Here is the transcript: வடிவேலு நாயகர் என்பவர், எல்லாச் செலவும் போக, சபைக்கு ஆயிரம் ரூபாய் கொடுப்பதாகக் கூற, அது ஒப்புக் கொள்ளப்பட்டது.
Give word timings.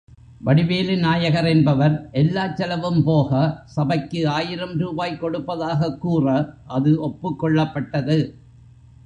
வடிவேலு 0.39 0.97
நாயகர் 0.97 1.45
என்பவர், 1.45 2.09
எல்லாச் 2.11 2.55
செலவும் 2.55 3.03
போக, 3.03 3.61
சபைக்கு 3.65 4.29
ஆயிரம் 4.29 4.77
ரூபாய் 4.77 5.17
கொடுப்பதாகக் 5.21 5.97
கூற, 5.97 6.55
அது 6.67 6.99
ஒப்புக் 7.01 7.39
கொள்ளப்பட்டது. 7.39 8.19